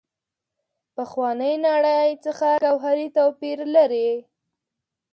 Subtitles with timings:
[0.95, 4.09] پخوانۍ نړۍ څخه ګوهري توپیر لري.